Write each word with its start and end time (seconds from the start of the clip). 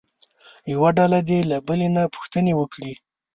یوه 0.73 0.89
ډله 0.97 1.19
دې 1.29 1.39
له 1.51 1.57
بلې 1.67 1.87
نه 1.95 2.03
پوښتنې 2.13 2.53
وکړي. 2.55 2.93